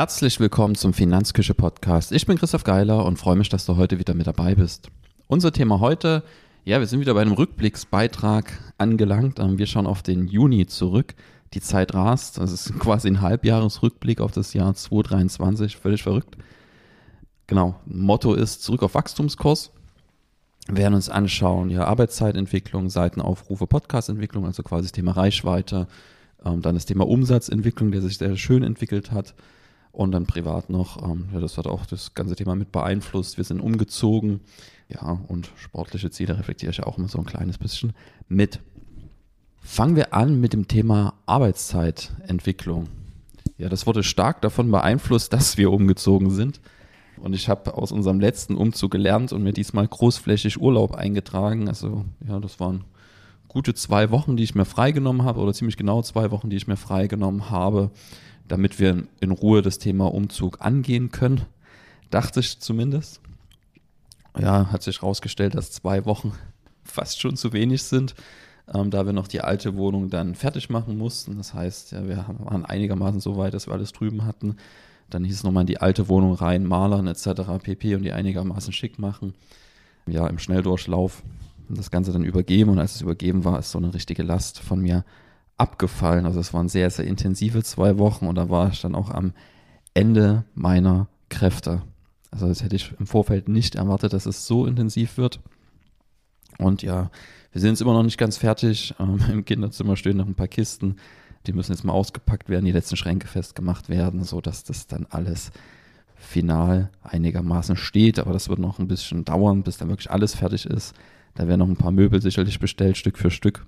Herzlich 0.00 0.40
willkommen 0.40 0.76
zum 0.76 0.94
Finanzküche 0.94 1.52
Podcast. 1.52 2.10
Ich 2.12 2.24
bin 2.24 2.38
Christoph 2.38 2.64
Geiler 2.64 3.04
und 3.04 3.18
freue 3.18 3.36
mich, 3.36 3.50
dass 3.50 3.66
du 3.66 3.76
heute 3.76 3.98
wieder 3.98 4.14
mit 4.14 4.26
dabei 4.26 4.54
bist. 4.54 4.88
Unser 5.26 5.52
Thema 5.52 5.78
heute, 5.80 6.22
ja, 6.64 6.80
wir 6.80 6.86
sind 6.86 7.00
wieder 7.00 7.12
bei 7.12 7.20
einem 7.20 7.34
Rückblicksbeitrag 7.34 8.50
angelangt. 8.78 9.38
Ähm, 9.38 9.58
wir 9.58 9.66
schauen 9.66 9.86
auf 9.86 10.02
den 10.02 10.26
Juni 10.26 10.66
zurück. 10.66 11.14
Die 11.52 11.60
Zeit 11.60 11.92
rast. 11.92 12.38
Das 12.38 12.50
ist 12.50 12.72
quasi 12.78 13.08
ein 13.08 13.20
Halbjahresrückblick 13.20 14.22
auf 14.22 14.32
das 14.32 14.54
Jahr 14.54 14.72
2023. 14.72 15.76
Völlig 15.76 16.02
verrückt. 16.02 16.38
Genau. 17.46 17.78
Motto 17.84 18.32
ist 18.32 18.62
zurück 18.62 18.82
auf 18.82 18.94
Wachstumskurs. 18.94 19.70
Wir 20.66 20.78
werden 20.78 20.94
uns 20.94 21.10
anschauen, 21.10 21.68
ja, 21.68 21.84
Arbeitszeitentwicklung, 21.84 22.88
Seitenaufrufe, 22.88 23.66
Podcastentwicklung, 23.66 24.46
also 24.46 24.62
quasi 24.62 24.84
das 24.84 24.92
Thema 24.92 25.12
Reichweite, 25.12 25.88
ähm, 26.42 26.62
dann 26.62 26.74
das 26.74 26.86
Thema 26.86 27.06
Umsatzentwicklung, 27.06 27.92
der 27.92 28.00
sich 28.00 28.16
sehr 28.16 28.38
schön 28.38 28.62
entwickelt 28.62 29.12
hat 29.12 29.34
und 29.92 30.12
dann 30.12 30.26
privat 30.26 30.70
noch, 30.70 31.02
ähm, 31.02 31.28
ja, 31.32 31.40
das 31.40 31.58
hat 31.58 31.66
auch 31.66 31.86
das 31.86 32.14
ganze 32.14 32.36
Thema 32.36 32.54
mit 32.54 32.72
beeinflusst. 32.72 33.36
Wir 33.36 33.44
sind 33.44 33.60
umgezogen, 33.60 34.40
ja, 34.88 35.20
und 35.28 35.50
sportliche 35.56 36.10
Ziele 36.10 36.38
reflektiere 36.38 36.72
ich 36.72 36.82
auch 36.82 36.98
immer 36.98 37.08
so 37.08 37.18
ein 37.18 37.26
kleines 37.26 37.58
bisschen 37.58 37.92
mit. 38.28 38.60
Fangen 39.60 39.96
wir 39.96 40.14
an 40.14 40.40
mit 40.40 40.52
dem 40.52 40.68
Thema 40.68 41.14
Arbeitszeitentwicklung. 41.26 42.88
Ja, 43.58 43.68
das 43.68 43.86
wurde 43.86 44.02
stark 44.02 44.40
davon 44.42 44.70
beeinflusst, 44.70 45.32
dass 45.32 45.56
wir 45.56 45.70
umgezogen 45.70 46.30
sind. 46.30 46.60
Und 47.18 47.34
ich 47.34 47.48
habe 47.48 47.74
aus 47.74 47.92
unserem 47.92 48.18
letzten 48.18 48.56
Umzug 48.56 48.92
gelernt 48.92 49.32
und 49.32 49.42
mir 49.42 49.52
diesmal 49.52 49.86
großflächig 49.86 50.58
Urlaub 50.58 50.94
eingetragen. 50.94 51.68
Also, 51.68 52.06
ja, 52.26 52.40
das 52.40 52.58
waren 52.58 52.84
gute 53.46 53.74
zwei 53.74 54.10
Wochen, 54.10 54.36
die 54.36 54.44
ich 54.44 54.54
mir 54.54 54.64
freigenommen 54.64 55.24
habe, 55.24 55.40
oder 55.40 55.52
ziemlich 55.52 55.76
genau 55.76 56.00
zwei 56.00 56.30
Wochen, 56.30 56.48
die 56.48 56.56
ich 56.56 56.66
mir 56.66 56.76
freigenommen 56.76 57.50
habe, 57.50 57.90
damit 58.50 58.80
wir 58.80 59.04
in 59.20 59.30
Ruhe 59.30 59.62
das 59.62 59.78
Thema 59.78 60.12
Umzug 60.12 60.60
angehen 60.60 61.12
können. 61.12 61.42
Dachte 62.10 62.40
ich 62.40 62.58
zumindest. 62.58 63.20
Ja, 64.36 64.72
hat 64.72 64.82
sich 64.82 65.02
herausgestellt, 65.02 65.54
dass 65.54 65.70
zwei 65.70 66.04
Wochen 66.04 66.32
fast 66.84 67.20
schon 67.20 67.36
zu 67.36 67.52
wenig 67.52 67.84
sind, 67.84 68.16
ähm, 68.74 68.90
da 68.90 69.06
wir 69.06 69.12
noch 69.12 69.28
die 69.28 69.40
alte 69.40 69.76
Wohnung 69.76 70.10
dann 70.10 70.34
fertig 70.34 70.68
machen 70.68 70.98
mussten. 70.98 71.36
Das 71.36 71.54
heißt, 71.54 71.92
ja, 71.92 72.08
wir 72.08 72.26
waren 72.40 72.64
einigermaßen 72.64 73.20
so 73.20 73.36
weit, 73.36 73.54
dass 73.54 73.68
wir 73.68 73.74
alles 73.74 73.92
drüben 73.92 74.24
hatten. 74.24 74.56
Dann 75.10 75.24
hieß 75.24 75.36
es 75.36 75.44
nochmal 75.44 75.62
in 75.62 75.68
die 75.68 75.80
alte 75.80 76.08
Wohnung 76.08 76.34
rein, 76.34 76.64
malern 76.64 77.06
etc. 77.06 77.42
pp. 77.62 77.94
und 77.94 78.02
die 78.02 78.12
einigermaßen 78.12 78.72
schick 78.72 78.98
machen. 78.98 79.34
Ja, 80.08 80.26
im 80.26 80.40
Schnelldurchlauf 80.40 81.22
das 81.68 81.92
Ganze 81.92 82.12
dann 82.12 82.24
übergeben. 82.24 82.72
Und 82.72 82.80
als 82.80 82.96
es 82.96 83.02
übergeben 83.02 83.44
war, 83.44 83.60
ist 83.60 83.70
so 83.70 83.78
eine 83.78 83.94
richtige 83.94 84.24
Last 84.24 84.58
von 84.58 84.80
mir 84.80 85.04
abgefallen. 85.60 86.26
Also 86.26 86.40
es 86.40 86.54
waren 86.54 86.68
sehr, 86.68 86.90
sehr 86.90 87.06
intensive 87.06 87.62
zwei 87.62 87.98
Wochen 87.98 88.26
und 88.26 88.36
da 88.36 88.48
war 88.48 88.70
ich 88.70 88.80
dann 88.80 88.94
auch 88.94 89.10
am 89.10 89.32
Ende 89.94 90.44
meiner 90.54 91.08
Kräfte. 91.28 91.82
Also 92.30 92.48
das 92.48 92.62
hätte 92.62 92.76
ich 92.76 92.92
im 92.98 93.06
Vorfeld 93.06 93.48
nicht 93.48 93.74
erwartet, 93.74 94.12
dass 94.12 94.26
es 94.26 94.46
so 94.46 94.66
intensiv 94.66 95.18
wird. 95.18 95.40
Und 96.58 96.82
ja, 96.82 97.10
wir 97.52 97.60
sind 97.60 97.70
jetzt 97.70 97.82
immer 97.82 97.92
noch 97.92 98.02
nicht 98.02 98.18
ganz 98.18 98.36
fertig. 98.36 98.94
Ähm, 99.00 99.20
Im 99.30 99.44
Kinderzimmer 99.44 99.96
stehen 99.96 100.16
noch 100.16 100.26
ein 100.26 100.34
paar 100.34 100.48
Kisten. 100.48 100.96
Die 101.46 101.52
müssen 101.52 101.72
jetzt 101.72 101.84
mal 101.84 101.92
ausgepackt 101.92 102.48
werden, 102.48 102.66
die 102.66 102.72
letzten 102.72 102.96
Schränke 102.96 103.26
festgemacht 103.26 103.88
werden, 103.88 104.24
sodass 104.24 104.64
das 104.64 104.86
dann 104.86 105.06
alles 105.08 105.52
final 106.16 106.90
einigermaßen 107.02 107.76
steht. 107.76 108.18
Aber 108.18 108.32
das 108.32 108.48
wird 108.48 108.58
noch 108.58 108.78
ein 108.78 108.88
bisschen 108.88 109.24
dauern, 109.24 109.62
bis 109.62 109.78
dann 109.78 109.88
wirklich 109.88 110.10
alles 110.10 110.34
fertig 110.34 110.66
ist. 110.66 110.94
Da 111.34 111.48
werden 111.48 111.60
noch 111.60 111.68
ein 111.68 111.76
paar 111.76 111.92
Möbel 111.92 112.20
sicherlich 112.20 112.58
bestellt, 112.58 112.96
Stück 112.96 113.16
für 113.16 113.30
Stück, 113.30 113.64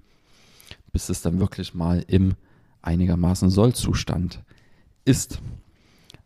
bis 0.93 1.09
es 1.09 1.23
dann 1.23 1.41
wirklich 1.41 1.75
mal 1.75 2.05
im 2.07 2.35
einigermaßen 2.83 3.51
Sollzustand 3.51 4.43
ist. 5.05 5.41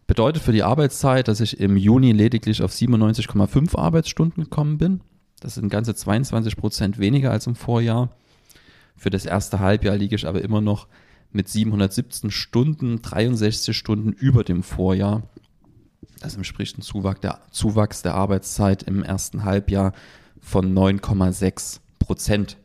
Bedeutet 0.06 0.42
für 0.42 0.52
die 0.52 0.62
Arbeitszeit, 0.62 1.28
dass 1.28 1.40
ich 1.40 1.58
im 1.58 1.76
Juni 1.76 2.12
lediglich 2.12 2.62
auf 2.62 2.72
97,5 2.72 3.76
Arbeitsstunden 3.76 4.44
gekommen 4.44 4.78
bin. 4.78 5.00
Das 5.40 5.54
sind 5.54 5.68
ganze 5.68 5.94
22 5.94 6.56
Prozent 6.56 6.98
weniger 6.98 7.30
als 7.30 7.46
im 7.46 7.56
Vorjahr. 7.56 8.10
Für 8.96 9.10
das 9.10 9.26
erste 9.26 9.58
Halbjahr 9.58 9.96
liege 9.96 10.14
ich 10.14 10.26
aber 10.26 10.42
immer 10.42 10.60
noch 10.60 10.86
mit 11.32 11.48
717 11.48 12.30
Stunden, 12.30 13.02
63 13.02 13.76
Stunden 13.76 14.12
über 14.12 14.44
dem 14.44 14.62
Vorjahr. 14.62 15.22
Das 16.20 16.36
entspricht 16.36 16.76
einem 16.76 16.82
Zuwachs 16.82 17.20
der, 17.20 17.40
Zuwachs 17.50 18.02
der 18.02 18.14
Arbeitszeit 18.14 18.84
im 18.84 19.02
ersten 19.02 19.44
Halbjahr 19.44 19.92
von 20.40 20.72
9,6 20.72 21.80
Prozent. 21.98 22.56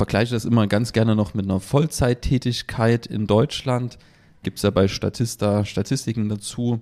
Vergleiche 0.00 0.32
das 0.32 0.46
immer 0.46 0.66
ganz 0.66 0.94
gerne 0.94 1.14
noch 1.14 1.34
mit 1.34 1.44
einer 1.44 1.60
Vollzeittätigkeit 1.60 3.04
in 3.04 3.26
Deutschland. 3.26 3.98
Gibt 4.42 4.56
es 4.56 4.62
ja 4.62 4.70
bei 4.70 4.88
Statista 4.88 5.66
Statistiken 5.66 6.30
dazu. 6.30 6.80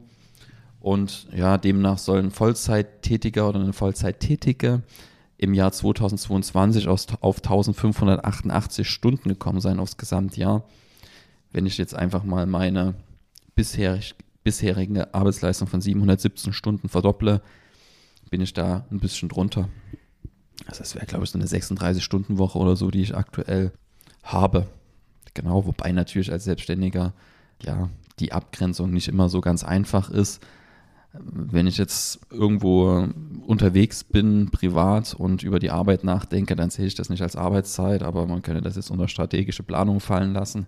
Und 0.78 1.26
ja, 1.34 1.58
demnach 1.58 1.98
soll 1.98 2.20
ein 2.20 2.30
Vollzeittätiger 2.30 3.48
oder 3.48 3.58
eine 3.58 3.72
Vollzeittätige 3.72 4.82
im 5.36 5.52
Jahr 5.52 5.72
2022 5.72 6.86
auf 6.86 7.08
1588 7.38 8.88
Stunden 8.88 9.30
gekommen 9.30 9.60
sein 9.60 9.80
aufs 9.80 9.96
Gesamtjahr. 9.96 10.62
Wenn 11.50 11.66
ich 11.66 11.76
jetzt 11.76 11.96
einfach 11.96 12.22
mal 12.22 12.46
meine 12.46 12.94
bisherig, 13.56 14.14
bisherige 14.44 15.12
Arbeitsleistung 15.12 15.66
von 15.66 15.80
717 15.80 16.52
Stunden 16.52 16.88
verdopple, 16.88 17.42
bin 18.30 18.42
ich 18.42 18.52
da 18.52 18.86
ein 18.92 19.00
bisschen 19.00 19.28
drunter. 19.28 19.68
Also 20.66 20.80
das 20.80 20.94
wäre, 20.94 21.06
glaube 21.06 21.24
ich, 21.24 21.30
so 21.30 21.38
eine 21.38 21.46
36-Stunden-Woche 21.46 22.58
oder 22.58 22.76
so, 22.76 22.90
die 22.90 23.02
ich 23.02 23.16
aktuell 23.16 23.72
habe. 24.22 24.66
Genau, 25.34 25.66
wobei 25.66 25.92
natürlich 25.92 26.32
als 26.32 26.44
Selbstständiger 26.44 27.12
ja 27.62 27.88
die 28.18 28.32
Abgrenzung 28.32 28.90
nicht 28.90 29.08
immer 29.08 29.28
so 29.28 29.40
ganz 29.40 29.64
einfach 29.64 30.10
ist. 30.10 30.42
Wenn 31.12 31.66
ich 31.66 31.78
jetzt 31.78 32.20
irgendwo 32.30 33.08
unterwegs 33.46 34.04
bin, 34.04 34.50
privat 34.50 35.14
und 35.14 35.42
über 35.42 35.58
die 35.58 35.70
Arbeit 35.70 36.04
nachdenke, 36.04 36.54
dann 36.54 36.70
sehe 36.70 36.86
ich 36.86 36.94
das 36.94 37.08
nicht 37.08 37.22
als 37.22 37.34
Arbeitszeit, 37.34 38.02
aber 38.02 38.26
man 38.26 38.42
könnte 38.42 38.60
das 38.60 38.76
jetzt 38.76 38.90
unter 38.90 39.08
strategische 39.08 39.62
Planung 39.62 40.00
fallen 40.00 40.34
lassen. 40.34 40.66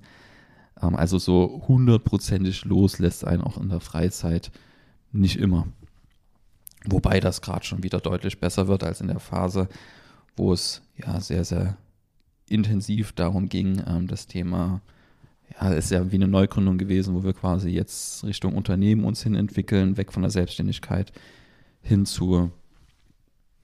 Ähm, 0.83 0.97
also 0.97 1.19
so 1.19 1.63
hundertprozentig 1.69 2.65
los 2.65 2.99
lässt 2.99 3.27
einen 3.27 3.43
auch 3.43 3.59
in 3.59 3.69
der 3.69 3.81
Freizeit 3.81 4.51
nicht 5.13 5.37
immer. 5.37 5.67
Wobei 6.87 7.21
das 7.21 7.43
gerade 7.43 7.65
schon 7.65 7.83
wieder 7.83 8.01
deutlich 8.01 8.41
besser 8.41 8.69
wird 8.69 8.85
als 8.85 9.01
in 9.01 9.09
der 9.09 9.21
Phase, 9.21 9.69
wo 10.37 10.53
es 10.53 10.83
ja 10.97 11.21
sehr, 11.21 11.45
sehr 11.45 11.77
intensiv 12.49 13.13
darum 13.13 13.49
ging, 13.49 13.83
ähm, 13.87 14.07
das 14.07 14.27
Thema, 14.27 14.81
ja, 15.61 15.71
ist 15.71 15.91
ja 15.91 16.11
wie 16.11 16.17
eine 16.17 16.29
Neugründung 16.29 16.79
gewesen, 16.79 17.15
wo 17.15 17.25
wir 17.25 17.33
quasi 17.33 17.71
jetzt 17.71 18.25
Richtung 18.25 18.55
Unternehmen 18.55 19.05
uns 19.05 19.23
hin 19.23 19.35
entwickeln, 19.35 19.97
weg 19.97 20.13
von 20.13 20.23
der 20.23 20.31
Selbstständigkeit 20.31 21.13
hin 21.83 22.07
zu 22.07 22.51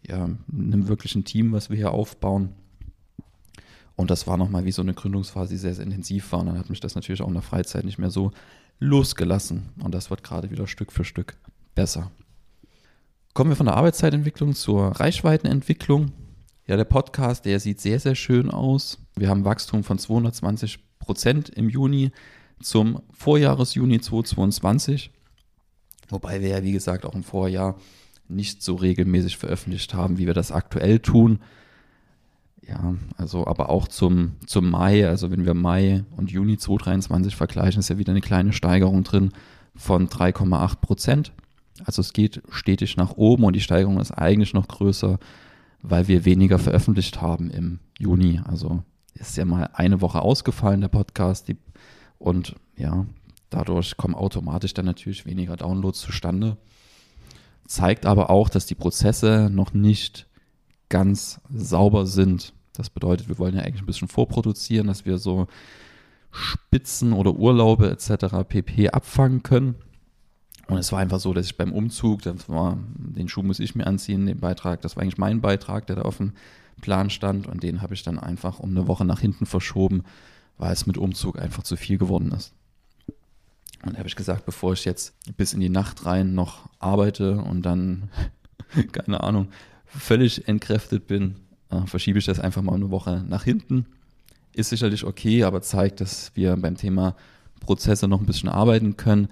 ja, 0.07 0.25
einem 0.25 0.89
wirklichen 0.89 1.25
Team, 1.25 1.53
was 1.53 1.71
wir 1.71 1.77
hier 1.77 1.93
aufbauen. 1.93 2.51
Und 3.97 4.11
das 4.11 4.27
war 4.27 4.37
nochmal 4.37 4.65
wie 4.67 4.73
so 4.73 4.83
eine 4.83 4.95
Gründungsphase, 4.95 5.55
die 5.55 5.59
sehr, 5.59 5.75
sehr 5.75 5.85
intensiv 5.85 6.31
war. 6.33 6.41
Und 6.41 6.47
dann 6.47 6.59
hat 6.59 6.71
mich 6.71 6.81
das 6.81 6.95
natürlich 6.95 7.23
auch 7.23 7.29
in 7.29 7.35
der 7.35 7.43
Freizeit 7.43 7.85
nicht 7.85 7.99
mehr 7.99 8.11
so 8.11 8.31
losgelassen. 8.79 9.71
Und 9.83 9.95
das 9.95 10.11
wird 10.11 10.23
gerade 10.23 10.51
wieder 10.51 10.67
Stück 10.67 10.93
für 10.93 11.05
Stück 11.05 11.37
besser. 11.75 12.11
Kommen 13.37 13.51
wir 13.51 13.57
von 13.57 13.67
der 13.67 13.77
Arbeitszeitentwicklung 13.77 14.55
zur 14.55 14.99
Reichweitenentwicklung. 14.99 16.13
Ja, 16.67 16.79
der 16.79 16.87
Podcast, 16.87 17.45
der 17.45 17.61
sieht 17.61 17.83
sehr, 17.83 18.01
sehr 18.01 18.15
schön 18.15 18.51
aus. 18.51 18.97
Wir 19.15 19.29
haben 19.29 19.45
Wachstum 19.45 19.85
von 19.85 19.99
220 19.99 20.79
Prozent 20.99 21.51
im 21.51 21.69
Juni 21.69 22.13
zum 22.63 23.03
Vorjahresjuni 23.13 24.01
2022. 24.01 25.11
Wobei 26.09 26.41
wir 26.41 26.49
ja, 26.49 26.63
wie 26.63 26.73
gesagt, 26.73 27.05
auch 27.05 27.15
im 27.15 27.25
Vorjahr 27.25 27.77
nicht 28.27 28.63
so 28.63 28.77
regelmäßig 28.77 29.37
veröffentlicht 29.37 29.93
haben, 29.93 30.17
wie 30.17 30.27
wir 30.27 30.33
das 30.33 30.51
aktuell 30.51 31.01
tun. 31.01 31.41
Ja, 32.67 32.95
also 33.19 33.47
aber 33.47 33.69
auch 33.69 33.87
zum, 33.87 34.37
zum 34.47 34.71
Mai, 34.71 35.07
also 35.07 35.31
wenn 35.31 35.45
wir 35.45 35.53
Mai 35.53 36.07
und 36.17 36.31
Juni 36.31 36.57
2023 36.57 37.37
vergleichen, 37.37 37.81
ist 37.81 37.91
ja 37.91 37.99
wieder 37.99 38.13
eine 38.13 38.23
kleine 38.23 38.55
Steigerung 38.55 39.05
drin 39.05 39.33
von 39.75 40.09
3,8 40.09 40.77
Prozent. 40.77 41.33
Also 41.85 42.01
es 42.01 42.13
geht 42.13 42.43
stetig 42.51 42.97
nach 42.97 43.17
oben 43.17 43.45
und 43.45 43.55
die 43.55 43.61
Steigerung 43.61 44.01
ist 44.01 44.13
eigentlich 44.13 44.55
noch 44.55 44.69
größer, 44.69 45.19
weil 45.83 46.09
wir 46.09 46.25
weniger 46.25 46.59
veröffentlicht 46.59 47.21
haben 47.21 47.51
im 47.51 47.81
Juni. 47.99 48.41
Also 48.45 48.83
ist 49.15 49.37
ja 49.37 49.45
mal 49.45 49.71
eine 49.73 50.01
Woche 50.01 50.23
ausgefallen, 50.23 50.81
der 50.81 50.89
Podcast. 50.89 51.49
Die, 51.49 51.57
und 52.19 52.55
ja, 52.77 53.07
dadurch 53.51 53.97
kommen 53.97 54.15
automatisch 54.15 54.75
dann 54.75 54.87
natürlich 54.87 55.27
weniger 55.27 55.57
Downloads 55.57 56.01
zustande. 56.01 56.57
Zeigt 57.67 58.07
aber 58.07 58.31
auch, 58.31 58.49
dass 58.49 58.67
die 58.67 58.75
Prozesse 58.75 59.49
noch 59.51 59.73
nicht 59.73 60.27
ganz 60.89 61.41
sauber 61.53 62.07
sind. 62.07 62.53
Das 62.75 62.91
bedeutet, 62.91 63.29
wir 63.29 63.39
wollen 63.39 63.57
ja 63.57 63.63
eigentlich 63.63 63.83
ein 63.83 63.87
bisschen 63.87 64.09
vorproduzieren, 64.09 64.87
dass 64.87 65.05
wir 65.05 65.19
so 65.19 65.47
Spitzen 66.31 67.13
oder 67.13 67.35
Urlaube 67.35 67.91
etc. 67.91 68.37
pp 68.47 68.91
abfangen 68.91 69.43
können. 69.43 69.77
Und 70.69 70.79
es 70.79 70.91
war 70.91 70.99
einfach 70.99 71.21
so, 71.21 71.33
dass 71.33 71.47
ich 71.47 71.57
beim 71.57 71.73
Umzug, 71.73 72.23
das 72.23 72.49
war, 72.49 72.79
den 72.97 73.29
Schuh 73.29 73.43
muss 73.43 73.61
ich 73.61 73.75
mir 73.75 73.87
anziehen, 73.87 74.27
den 74.27 74.41
Beitrag, 74.41 74.81
das 74.81 74.97
war 74.97 75.03
eigentlich 75.03 75.19
mein 75.19 75.41
Beitrag, 75.41 75.87
der 75.87 75.97
da 75.97 76.03
auf 76.03 76.17
dem 76.17 76.33
Plan 76.81 77.09
stand 77.09 77.47
und 77.47 77.63
den 77.63 77.83
habe 77.83 77.95
ich 77.95 78.03
dann 78.03 78.19
einfach 78.19 78.59
um 78.59 78.71
eine 78.71 78.89
Woche 78.89 79.05
nach 79.05 79.21
hinten 79.21 79.47
verschoben, 79.47 80.03
weil 80.59 80.73
es 80.73 80.87
mit 80.87 80.99
Umzug 80.99 81.39
einfach 81.39 81.63
zu 81.63 81.77
viel 81.77 81.99
geworden 81.99 82.33
ist. 82.33 82.53
Und 83.85 83.93
da 83.93 83.99
habe 83.99 84.09
ich 84.09 84.17
gesagt, 84.17 84.45
bevor 84.45 84.73
ich 84.73 84.85
jetzt 84.85 85.15
bis 85.37 85.53
in 85.53 85.61
die 85.61 85.69
Nacht 85.69 86.05
rein 86.05 86.35
noch 86.35 86.69
arbeite 86.81 87.39
und 87.39 87.63
dann, 87.63 88.11
keine 88.93 89.23
Ahnung, 89.23 89.49
völlig 89.85 90.49
entkräftet 90.49 91.07
bin, 91.07 91.37
äh, 91.71 91.87
verschiebe 91.87 92.19
ich 92.19 92.27
das 92.27 92.41
einfach 92.41 92.63
mal 92.63 92.75
eine 92.75 92.91
Woche 92.91 93.25
nach 93.29 93.45
hinten. 93.45 93.87
Ist 94.53 94.71
sicherlich 94.71 95.05
okay, 95.05 95.45
aber 95.45 95.63
zeigt, 95.63 96.01
dass 96.01 96.33
wir 96.35 96.57
beim 96.57 96.77
Thema 96.77 97.15
Prozesse 97.61 98.09
noch 98.09 98.21
ein 98.21 98.27
bisschen 98.27 98.49
arbeiten 98.49 98.97
können. 98.97 99.29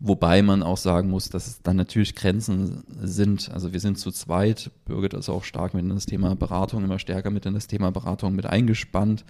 Wobei 0.00 0.42
man 0.42 0.62
auch 0.62 0.76
sagen 0.76 1.10
muss, 1.10 1.28
dass 1.28 1.48
es 1.48 1.62
dann 1.62 1.76
natürlich 1.76 2.14
Grenzen 2.14 2.84
sind. 3.00 3.50
Also 3.52 3.72
wir 3.72 3.80
sind 3.80 3.98
zu 3.98 4.12
zweit, 4.12 4.70
Birgit 4.84 5.12
ist 5.14 5.28
auch 5.28 5.42
stark 5.42 5.74
mit 5.74 5.82
in 5.82 5.90
das 5.90 6.06
Thema 6.06 6.36
Beratung, 6.36 6.84
immer 6.84 7.00
stärker 7.00 7.30
mit 7.30 7.46
in 7.46 7.54
das 7.54 7.66
Thema 7.66 7.90
Beratung 7.90 8.36
mit 8.36 8.46
eingespannt 8.46 9.24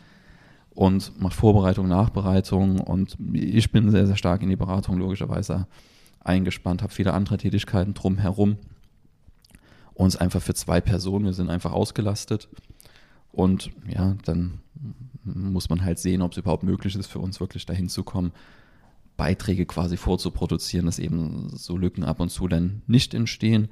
und 0.70 1.18
macht 1.20 1.34
Vorbereitung, 1.34 1.88
Nachbereitung. 1.88 2.80
Und 2.80 3.16
ich 3.32 3.72
bin 3.72 3.90
sehr, 3.90 4.06
sehr 4.06 4.16
stark 4.16 4.42
in 4.42 4.50
die 4.50 4.56
Beratung 4.56 4.98
logischerweise 4.98 5.66
eingespannt, 6.20 6.82
habe 6.82 6.92
viele 6.92 7.14
andere 7.14 7.38
Tätigkeiten 7.38 7.94
drumherum. 7.94 8.58
Uns 9.94 10.16
einfach 10.16 10.42
für 10.42 10.54
zwei 10.54 10.82
Personen, 10.82 11.24
wir 11.24 11.32
sind 11.32 11.48
einfach 11.48 11.72
ausgelastet. 11.72 12.46
Und 13.32 13.70
ja, 13.88 14.16
dann 14.26 14.60
muss 15.24 15.70
man 15.70 15.82
halt 15.82 15.98
sehen, 15.98 16.20
ob 16.20 16.32
es 16.32 16.38
überhaupt 16.38 16.62
möglich 16.62 16.94
ist, 16.94 17.06
für 17.06 17.20
uns 17.20 17.40
wirklich 17.40 17.64
dahin 17.64 17.88
zu 17.88 18.02
kommen, 18.02 18.32
Beiträge 19.18 19.66
quasi 19.66 19.98
vorzuproduzieren, 19.98 20.86
dass 20.86 20.98
eben 20.98 21.50
so 21.50 21.76
Lücken 21.76 22.04
ab 22.04 22.20
und 22.20 22.30
zu 22.30 22.48
dann 22.48 22.80
nicht 22.86 23.12
entstehen 23.12 23.68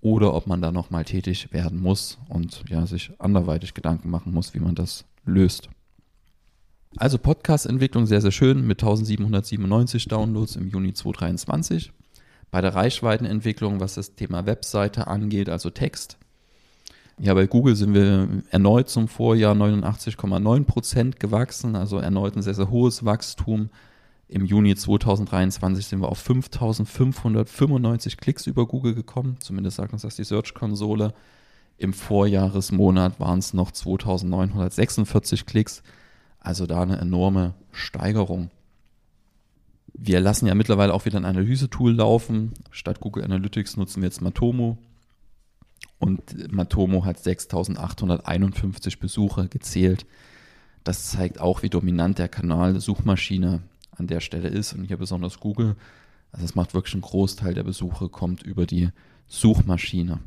oder 0.00 0.34
ob 0.34 0.46
man 0.46 0.60
da 0.60 0.70
nochmal 0.70 1.04
tätig 1.04 1.52
werden 1.52 1.80
muss 1.80 2.18
und 2.28 2.62
ja, 2.68 2.86
sich 2.86 3.10
anderweitig 3.18 3.74
Gedanken 3.74 4.10
machen 4.10 4.32
muss, 4.32 4.54
wie 4.54 4.60
man 4.60 4.76
das 4.76 5.06
löst. 5.24 5.70
Also 6.96 7.18
Podcast-Entwicklung 7.18 8.06
sehr, 8.06 8.20
sehr 8.20 8.30
schön 8.30 8.66
mit 8.66 8.80
1797 8.80 10.06
Downloads 10.06 10.54
im 10.56 10.68
Juni 10.68 10.92
2023. 10.92 11.90
Bei 12.50 12.60
der 12.60 12.74
Reichweitenentwicklung, 12.74 13.80
was 13.80 13.94
das 13.94 14.14
Thema 14.14 14.46
Webseite 14.46 15.08
angeht, 15.08 15.48
also 15.48 15.70
Text. 15.70 16.18
Ja, 17.18 17.32
bei 17.32 17.46
Google 17.46 17.74
sind 17.74 17.94
wir 17.94 18.28
erneut 18.50 18.90
zum 18.90 19.08
Vorjahr 19.08 19.54
89,9 19.54 20.64
Prozent 20.64 21.18
gewachsen, 21.18 21.74
also 21.74 21.98
erneut 21.98 22.36
ein 22.36 22.42
sehr, 22.42 22.54
sehr 22.54 22.70
hohes 22.70 23.04
Wachstum. 23.04 23.70
Im 24.28 24.44
Juni 24.44 24.74
2023 24.74 25.86
sind 25.86 26.00
wir 26.00 26.08
auf 26.08 26.18
5595 26.18 28.16
Klicks 28.16 28.46
über 28.46 28.66
Google 28.66 28.94
gekommen, 28.94 29.36
zumindest 29.40 29.76
sagt 29.76 29.92
uns 29.92 30.02
das 30.02 30.16
die 30.16 30.24
Search-Konsole. 30.24 31.12
Im 31.76 31.92
Vorjahresmonat 31.92 33.20
waren 33.20 33.38
es 33.38 33.52
noch 33.52 33.70
2946 33.70 35.44
Klicks. 35.44 35.82
Also 36.40 36.66
da 36.66 36.82
eine 36.82 36.98
enorme 36.98 37.54
Steigerung. 37.72 38.50
Wir 39.92 40.20
lassen 40.20 40.46
ja 40.46 40.54
mittlerweile 40.54 40.92
auch 40.92 41.04
wieder 41.04 41.18
ein 41.18 41.24
Analyse-Tool 41.24 41.94
laufen. 41.94 42.52
Statt 42.70 43.00
Google 43.00 43.24
Analytics 43.24 43.76
nutzen 43.76 44.02
wir 44.02 44.08
jetzt 44.08 44.20
Matomo. 44.20 44.78
Und 45.98 46.52
Matomo 46.52 47.04
hat 47.04 47.18
6851 47.18 48.98
Besucher 48.98 49.48
gezählt. 49.48 50.06
Das 50.82 51.10
zeigt 51.10 51.40
auch, 51.40 51.62
wie 51.62 51.70
dominant 51.70 52.18
der 52.18 52.28
Kanal 52.28 52.78
Suchmaschine 52.78 53.62
an 53.96 54.06
der 54.06 54.20
Stelle 54.20 54.48
ist. 54.48 54.72
Und 54.72 54.84
hier 54.84 54.96
besonders 54.96 55.40
Google. 55.40 55.76
Also 56.32 56.44
es 56.44 56.54
macht 56.54 56.74
wirklich 56.74 56.94
einen 56.94 57.02
Großteil 57.02 57.54
der 57.54 57.62
Besuche 57.62 58.08
kommt 58.08 58.42
über 58.42 58.66
die 58.66 58.90
Suchmaschine. 59.26 60.20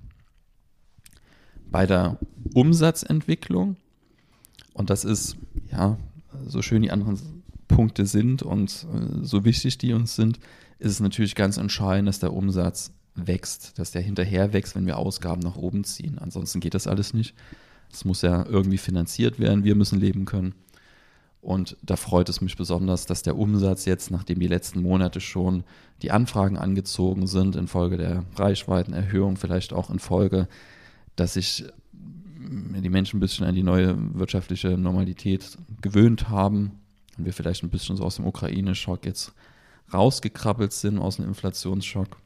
Bei 1.69 1.85
der 1.85 2.17
Umsatzentwicklung 2.53 3.75
und 4.77 4.91
das 4.91 5.05
ist, 5.05 5.37
ja, 5.71 5.97
so 6.45 6.61
schön 6.61 6.83
die 6.83 6.91
anderen 6.91 7.43
Punkte 7.67 8.05
sind 8.05 8.43
und 8.43 8.85
äh, 8.93 9.25
so 9.25 9.43
wichtig 9.43 9.79
die 9.79 9.91
uns 9.91 10.15
sind, 10.15 10.39
ist 10.77 10.91
es 10.91 10.99
natürlich 10.99 11.33
ganz 11.33 11.57
entscheidend, 11.57 12.07
dass 12.07 12.19
der 12.19 12.31
Umsatz 12.31 12.91
wächst, 13.15 13.79
dass 13.79 13.89
der 13.89 14.03
hinterher 14.03 14.53
wächst, 14.53 14.75
wenn 14.75 14.85
wir 14.85 14.99
Ausgaben 14.99 15.41
nach 15.41 15.55
oben 15.55 15.83
ziehen. 15.83 16.19
Ansonsten 16.19 16.59
geht 16.59 16.75
das 16.75 16.85
alles 16.85 17.15
nicht. 17.15 17.33
Es 17.91 18.05
muss 18.05 18.21
ja 18.21 18.45
irgendwie 18.45 18.77
finanziert 18.77 19.39
werden, 19.39 19.63
wir 19.63 19.73
müssen 19.73 19.99
leben 19.99 20.25
können. 20.25 20.53
Und 21.47 21.77
da 21.81 21.95
freut 21.95 22.27
es 22.27 22.41
mich 22.41 22.57
besonders, 22.57 23.05
dass 23.05 23.21
der 23.21 23.37
Umsatz 23.37 23.85
jetzt, 23.85 24.11
nachdem 24.11 24.37
die 24.37 24.49
letzten 24.49 24.81
Monate 24.81 25.21
schon 25.21 25.63
die 26.01 26.11
Anfragen 26.11 26.57
angezogen 26.57 27.25
sind, 27.25 27.55
infolge 27.55 27.95
der 27.95 28.25
Reichweitenerhöhung, 28.35 29.37
vielleicht 29.37 29.71
auch 29.71 29.89
infolge, 29.89 30.49
dass 31.15 31.37
ich 31.37 31.63
die 32.03 32.89
Menschen 32.89 33.15
ein 33.15 33.19
bisschen 33.21 33.47
an 33.47 33.55
die 33.55 33.63
neue 33.63 33.95
wirtschaftliche 34.19 34.77
Normalität 34.77 35.57
gewöhnt 35.79 36.27
haben 36.27 36.81
und 37.17 37.23
wir 37.23 37.31
vielleicht 37.31 37.63
ein 37.63 37.69
bisschen 37.69 37.95
so 37.95 38.03
aus 38.03 38.17
dem 38.17 38.27
Ukraine-Schock 38.27 39.05
jetzt 39.05 39.31
rausgekrabbelt 39.93 40.73
sind, 40.73 40.99
aus 40.99 41.15
dem 41.15 41.29
Inflationsschock. 41.29 42.17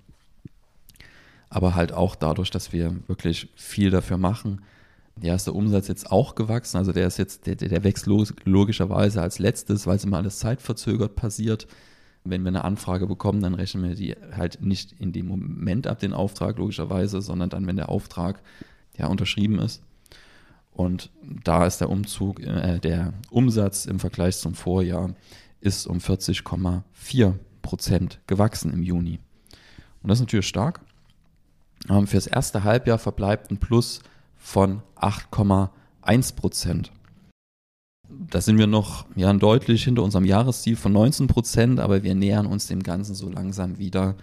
Aber 1.48 1.76
halt 1.76 1.94
auch 1.94 2.16
dadurch, 2.16 2.50
dass 2.50 2.74
wir 2.74 2.96
wirklich 3.06 3.50
viel 3.56 3.92
dafür 3.92 4.18
machen. 4.18 4.64
Ja, 5.20 5.36
ist 5.36 5.46
der 5.46 5.56
Umsatz 5.56 5.88
jetzt 5.88 6.12
auch 6.12 6.36
gewachsen. 6.36 6.78
Also 6.78 6.94
der 6.94 7.08
ist 7.08 7.18
jetzt, 7.18 7.46
der, 7.46 7.56
der 7.56 7.84
wächst 7.84 8.08
logischerweise 8.08 9.22
als 9.22 9.40
letztes, 9.40 9.86
weil 9.86 9.98
es 9.98 10.04
immer 10.04 10.18
alles 10.18 10.40
zeitverzögert 10.40 11.16
passiert. 11.16 11.68
Wenn 12.24 12.44
wir 12.44 12.50
eine 12.50 12.64
Anfrage 12.64 13.08
bekommen, 13.08 13.42
dann 13.42 13.56
rechnen 13.56 13.84
wir 13.84 13.96
die 13.96 14.16
halt 14.36 14.62
nicht 14.62 14.94
in 15.00 15.12
dem 15.12 15.28
Moment 15.28 15.88
ab, 15.88 16.00
den 16.00 16.14
Auftrag 16.14 16.58
logischerweise, 16.58 17.22
sondern 17.22 17.50
dann, 17.50 17.68
wenn 17.68 17.76
der 17.76 17.90
Auftrag 17.90 18.42
ja 18.98 19.08
unterschrieben 19.08 19.60
ist. 19.60 19.82
Und 20.72 21.12
da 21.22 21.66
ist 21.66 21.80
der 21.82 21.90
Umzug, 21.90 22.40
äh, 22.40 22.80
der 22.80 23.14
Umsatz 23.30 23.86
im 23.86 24.00
Vergleich 24.00 24.38
zum 24.38 24.56
Vorjahr 24.56 25.14
ist 25.60 25.86
um 25.86 25.98
40,4 25.98 27.34
Prozent 27.62 28.20
gewachsen 28.28 28.74
im 28.74 28.82
Juni. 28.82 29.20
Und 30.02 30.10
das 30.10 30.18
ist 30.18 30.22
natürlich 30.22 30.48
stark. 30.48 30.82
Ähm, 31.90 32.08
für 32.08 32.18
das 32.18 32.28
erste 32.28 32.64
Halbjahr 32.64 32.98
verbleibt 32.98 33.52
ein 33.52 33.58
Plus 33.58 34.02
von 34.42 34.82
8,1 34.98 36.36
Prozent. 36.36 36.92
Da 38.10 38.42
sind 38.42 38.58
wir 38.58 38.68
noch 38.68 39.06
ja, 39.16 39.32
deutlich 39.32 39.86
hinter 39.86 40.04
unserem 40.04 40.26
Jahresziel 40.26 40.76
von 40.76 40.92
19 40.92 41.28
Prozent, 41.28 41.80
aber 41.80 42.04
wir 42.04 42.16
nähern 42.16 42.46
uns 42.46 42.68
dem 42.68 42.84
Ganzen 42.84 43.16
so 43.16 43.30
langsam 43.30 43.78
wieder 43.78 44.16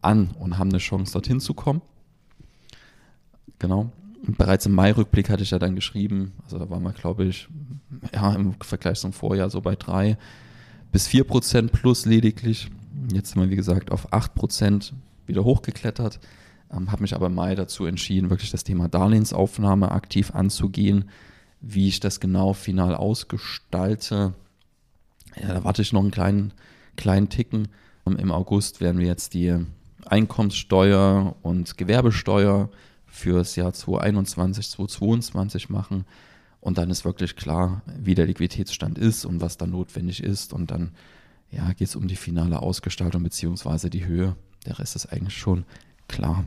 an 0.00 0.30
und 0.38 0.56
haben 0.56 0.70
eine 0.70 0.78
Chance, 0.78 1.12
dorthin 1.12 1.40
zu 1.40 1.52
kommen. 1.52 1.82
Genau 3.58 3.90
bereits 4.26 4.66
im 4.66 4.72
Mai-Rückblick 4.72 5.28
hatte 5.30 5.42
ich 5.42 5.50
ja 5.50 5.58
dann 5.58 5.74
geschrieben, 5.74 6.32
also 6.44 6.58
da 6.58 6.68
waren 6.70 6.82
wir, 6.82 6.92
glaube 6.92 7.24
ich, 7.24 7.48
ja, 8.12 8.34
im 8.34 8.54
Vergleich 8.60 8.98
zum 8.98 9.12
Vorjahr 9.12 9.50
so 9.50 9.60
bei 9.60 9.76
drei 9.76 10.16
bis 10.92 11.06
vier 11.06 11.24
Prozent 11.24 11.72
plus 11.72 12.06
lediglich. 12.06 12.70
Jetzt 13.12 13.32
sind 13.32 13.42
wir, 13.42 13.50
wie 13.50 13.56
gesagt, 13.56 13.90
auf 13.90 14.12
acht 14.12 14.34
Prozent 14.34 14.94
wieder 15.26 15.44
hochgeklettert. 15.44 16.20
Ähm, 16.74 16.90
habe 16.90 17.02
mich 17.02 17.14
aber 17.14 17.26
im 17.26 17.34
Mai 17.34 17.54
dazu 17.54 17.86
entschieden, 17.86 18.30
wirklich 18.30 18.50
das 18.50 18.64
Thema 18.64 18.88
Darlehensaufnahme 18.88 19.90
aktiv 19.90 20.34
anzugehen. 20.34 21.10
Wie 21.60 21.88
ich 21.88 22.00
das 22.00 22.20
genau 22.20 22.52
final 22.52 22.94
ausgestalte, 22.94 24.34
ja, 25.40 25.54
da 25.54 25.64
warte 25.64 25.82
ich 25.82 25.92
noch 25.92 26.02
einen 26.02 26.10
kleinen, 26.10 26.52
kleinen 26.96 27.28
Ticken. 27.28 27.68
Im 28.04 28.30
August 28.30 28.80
werden 28.80 29.00
wir 29.00 29.06
jetzt 29.06 29.34
die 29.34 29.56
Einkommenssteuer 30.04 31.36
und 31.42 31.78
Gewerbesteuer 31.78 32.68
fürs 33.06 33.56
Jahr 33.56 33.72
2021, 33.72 34.70
2022 34.70 35.70
machen. 35.70 36.04
Und 36.60 36.78
dann 36.78 36.90
ist 36.90 37.04
wirklich 37.04 37.36
klar, 37.36 37.82
wie 37.98 38.14
der 38.14 38.26
Liquiditätsstand 38.26 38.98
ist 38.98 39.24
und 39.24 39.40
was 39.40 39.56
da 39.56 39.66
notwendig 39.66 40.22
ist. 40.22 40.52
Und 40.52 40.70
dann 40.70 40.92
ja, 41.50 41.72
geht 41.72 41.88
es 41.88 41.96
um 41.96 42.08
die 42.08 42.16
finale 42.16 42.60
Ausgestaltung 42.60 43.22
bzw. 43.22 43.88
die 43.88 44.06
Höhe. 44.06 44.36
Der 44.66 44.78
Rest 44.78 44.96
ist 44.96 45.06
eigentlich 45.06 45.36
schon 45.36 45.64
klar. 46.08 46.44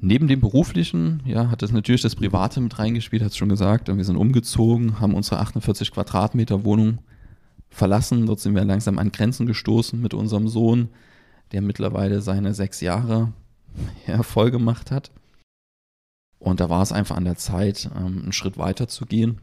Neben 0.00 0.28
dem 0.28 0.40
beruflichen, 0.40 1.22
ja, 1.24 1.50
hat 1.50 1.62
es 1.62 1.72
natürlich 1.72 2.02
das 2.02 2.16
Private 2.16 2.60
mit 2.60 2.78
reingespielt, 2.78 3.22
hat 3.22 3.30
es 3.30 3.36
schon 3.36 3.48
gesagt. 3.48 3.88
Und 3.88 3.96
wir 3.96 4.04
sind 4.04 4.16
umgezogen, 4.16 5.00
haben 5.00 5.14
unsere 5.14 5.40
48 5.40 5.90
Quadratmeter 5.92 6.64
Wohnung 6.64 6.98
verlassen. 7.70 8.26
Dort 8.26 8.40
sind 8.40 8.54
wir 8.54 8.64
langsam 8.64 8.98
an 8.98 9.12
Grenzen 9.12 9.46
gestoßen 9.46 10.00
mit 10.00 10.14
unserem 10.14 10.48
Sohn, 10.48 10.88
der 11.52 11.62
mittlerweile 11.62 12.20
seine 12.20 12.54
sechs 12.54 12.80
Jahre 12.80 13.32
ja, 14.06 14.22
voll 14.22 14.50
gemacht 14.50 14.90
hat. 14.90 15.10
Und 16.38 16.60
da 16.60 16.68
war 16.68 16.82
es 16.82 16.92
einfach 16.92 17.16
an 17.16 17.24
der 17.24 17.36
Zeit, 17.36 17.88
ähm, 17.96 18.22
einen 18.22 18.32
Schritt 18.32 18.58
weiter 18.58 18.88
zu 18.88 19.06
gehen. 19.06 19.40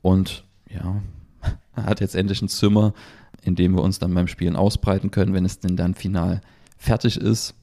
Und 0.00 0.44
ja, 0.70 1.02
er 1.76 1.84
hat 1.84 2.00
jetzt 2.00 2.14
endlich 2.14 2.40
ein 2.40 2.48
Zimmer, 2.48 2.94
in 3.42 3.56
dem 3.56 3.74
wir 3.74 3.82
uns 3.82 3.98
dann 3.98 4.14
beim 4.14 4.28
Spielen 4.28 4.56
ausbreiten 4.56 5.10
können, 5.10 5.34
wenn 5.34 5.44
es 5.44 5.58
denn 5.58 5.76
dann 5.76 5.94
final 5.94 6.40
fertig 6.78 7.16
ist 7.18 7.54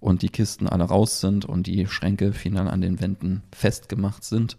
und 0.00 0.22
die 0.22 0.28
Kisten 0.28 0.68
alle 0.68 0.84
raus 0.84 1.20
sind 1.20 1.44
und 1.44 1.66
die 1.66 1.86
Schränke 1.86 2.32
final 2.32 2.68
an 2.68 2.80
den 2.80 3.00
Wänden 3.00 3.42
festgemacht 3.52 4.24
sind. 4.24 4.56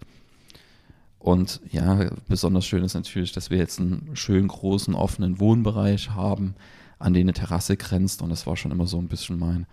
Und 1.20 1.62
ja, 1.70 2.10
besonders 2.28 2.66
schön 2.66 2.84
ist 2.84 2.94
natürlich, 2.94 3.34
dass 3.34 3.50
wir 3.50 3.58
jetzt 3.58 3.80
einen 3.80 4.16
schönen 4.16 4.48
großen 4.48 4.96
offenen 4.96 5.40
Wohnbereich 5.40 6.12
haben, 6.12 6.56
an 6.98 7.14
den 7.14 7.24
eine 7.24 7.34
Terrasse 7.34 7.78
grenzt. 7.78 8.22
Und 8.22 8.30
das 8.30 8.48
war 8.48 8.56
schon 8.56 8.72
immer 8.72 8.88
so 8.88 8.98
ein 8.98 9.08
bisschen 9.08 9.38
mein, 9.38 9.66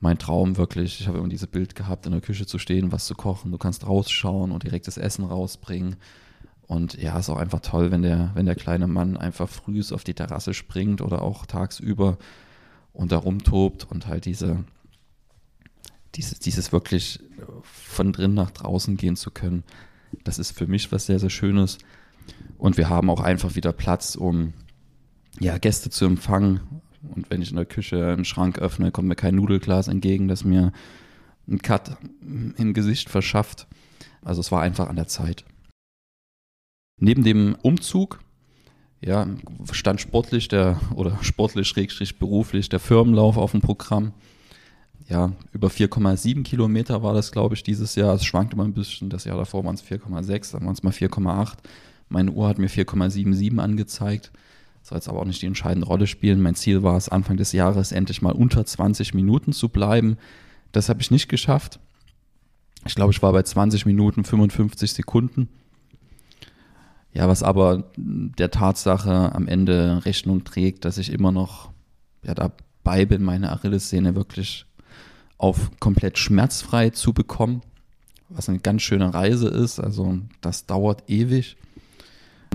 mein 0.00 0.18
Traum 0.18 0.56
wirklich. 0.56 1.00
Ich 1.00 1.08
habe 1.08 1.18
immer 1.18 1.28
dieses 1.28 1.46
Bild 1.46 1.74
gehabt, 1.74 2.06
in 2.06 2.12
der 2.12 2.20
Küche 2.22 2.46
zu 2.46 2.58
stehen, 2.58 2.90
was 2.90 3.06
zu 3.06 3.14
kochen. 3.14 3.52
Du 3.52 3.58
kannst 3.58 3.86
rausschauen 3.86 4.50
und 4.50 4.62
direkt 4.62 4.86
das 4.86 4.96
Essen 4.96 5.24
rausbringen. 5.24 5.96
Und 6.66 6.94
ja, 6.94 7.18
ist 7.18 7.28
auch 7.28 7.36
einfach 7.36 7.60
toll, 7.60 7.90
wenn 7.90 8.02
der, 8.02 8.30
wenn 8.34 8.46
der 8.46 8.54
kleine 8.54 8.86
Mann 8.86 9.18
einfach 9.18 9.48
früh 9.48 9.82
auf 9.90 10.04
die 10.04 10.14
Terrasse 10.14 10.54
springt 10.54 11.02
oder 11.02 11.20
auch 11.20 11.44
tagsüber 11.44 12.16
und 12.94 13.12
da 13.12 13.18
rumtobt 13.18 13.86
und 13.90 14.06
halt 14.06 14.24
diese, 14.24 14.64
dieses, 16.14 16.38
dieses 16.38 16.72
wirklich 16.72 17.20
von 17.62 18.12
drin 18.12 18.34
nach 18.34 18.50
draußen 18.50 18.96
gehen 18.96 19.16
zu 19.16 19.30
können. 19.30 19.64
Das 20.24 20.38
ist 20.38 20.56
für 20.56 20.66
mich 20.66 20.92
was 20.92 21.06
sehr, 21.06 21.18
sehr 21.18 21.30
Schönes. 21.30 21.78
Und 22.58 22.76
wir 22.76 22.88
haben 22.88 23.10
auch 23.10 23.20
einfach 23.20 23.54
wieder 23.54 23.72
Platz, 23.72 24.14
um 24.14 24.52
ja, 25.40 25.58
Gäste 25.58 25.90
zu 25.90 26.04
empfangen. 26.04 26.60
Und 27.14 27.30
wenn 27.30 27.42
ich 27.42 27.50
in 27.50 27.56
der 27.56 27.66
Küche 27.66 28.12
einen 28.12 28.24
Schrank 28.24 28.58
öffne, 28.58 28.92
kommt 28.92 29.08
mir 29.08 29.16
kein 29.16 29.34
Nudelglas 29.34 29.88
entgegen, 29.88 30.28
das 30.28 30.44
mir 30.44 30.72
einen 31.48 31.60
Cut 31.60 31.96
im 32.20 32.74
Gesicht 32.74 33.10
verschafft. 33.10 33.66
Also 34.22 34.40
es 34.40 34.52
war 34.52 34.62
einfach 34.62 34.88
an 34.88 34.96
der 34.96 35.08
Zeit. 35.08 35.44
Neben 37.00 37.24
dem 37.24 37.56
Umzug 37.62 38.20
ja, 39.00 39.26
stand 39.72 40.00
sportlich 40.00 40.46
der 40.46 40.80
oder 40.94 41.18
sportlich 41.22 41.74
beruflich 42.18 42.68
der 42.68 42.78
Firmenlauf 42.78 43.36
auf 43.36 43.50
dem 43.50 43.60
Programm. 43.60 44.12
Ja, 45.08 45.32
über 45.52 45.68
4,7 45.68 46.42
Kilometer 46.42 47.02
war 47.02 47.14
das, 47.14 47.32
glaube 47.32 47.54
ich, 47.54 47.62
dieses 47.62 47.94
Jahr. 47.94 48.14
Es 48.14 48.24
schwankt 48.24 48.52
immer 48.52 48.64
ein 48.64 48.74
bisschen. 48.74 49.10
Das 49.10 49.24
Jahr 49.24 49.36
davor 49.36 49.64
waren 49.64 49.74
es 49.74 49.84
4,6, 49.84 50.52
dann 50.52 50.64
waren 50.64 50.74
es 50.74 50.82
mal 50.82 50.92
4,8. 50.92 51.58
Meine 52.08 52.30
Uhr 52.30 52.48
hat 52.48 52.58
mir 52.58 52.68
4,77 52.68 53.58
angezeigt. 53.58 54.32
Soll 54.82 54.98
jetzt 54.98 55.08
aber 55.08 55.20
auch 55.20 55.24
nicht 55.24 55.42
die 55.42 55.46
entscheidende 55.46 55.86
Rolle 55.86 56.06
spielen. 56.06 56.42
Mein 56.42 56.54
Ziel 56.54 56.82
war 56.82 56.96
es, 56.96 57.08
Anfang 57.08 57.36
des 57.36 57.52
Jahres 57.52 57.92
endlich 57.92 58.20
mal 58.20 58.32
unter 58.32 58.64
20 58.64 59.14
Minuten 59.14 59.52
zu 59.52 59.68
bleiben. 59.68 60.18
Das 60.72 60.88
habe 60.88 61.00
ich 61.00 61.10
nicht 61.10 61.28
geschafft. 61.28 61.78
Ich 62.84 62.94
glaube, 62.94 63.12
ich 63.12 63.22
war 63.22 63.32
bei 63.32 63.42
20 63.42 63.86
Minuten 63.86 64.24
55 64.24 64.92
Sekunden. 64.92 65.48
Ja, 67.14 67.28
was 67.28 67.42
aber 67.42 67.84
der 67.96 68.50
Tatsache 68.50 69.34
am 69.34 69.46
Ende 69.46 70.04
Rechnung 70.04 70.44
trägt, 70.44 70.84
dass 70.84 70.98
ich 70.98 71.12
immer 71.12 71.30
noch 71.30 71.70
ja, 72.24 72.34
dabei 72.34 73.04
bin, 73.04 73.22
meine 73.22 73.52
Achillessehne 73.52 74.14
wirklich 74.14 74.66
auf 75.42 75.72
komplett 75.80 76.18
schmerzfrei 76.18 76.90
zu 76.90 77.12
bekommen, 77.12 77.62
was 78.28 78.48
eine 78.48 78.60
ganz 78.60 78.82
schöne 78.82 79.12
Reise 79.12 79.48
ist. 79.48 79.80
Also 79.80 80.18
das 80.40 80.66
dauert 80.66 81.10
ewig. 81.10 81.56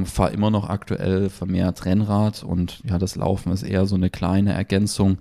Ich 0.02 0.08
fahre 0.08 0.32
immer 0.32 0.52
noch 0.52 0.70
aktuell 0.70 1.30
vermehrt 1.30 1.84
Rennrad 1.84 2.44
und 2.44 2.82
ja, 2.86 2.98
das 2.98 3.18
Laufen 3.18 3.52
ist 3.52 3.64
eher 3.64 3.86
so 3.88 3.96
eine 3.96 4.10
kleine 4.10 4.54
Ergänzung. 4.54 5.18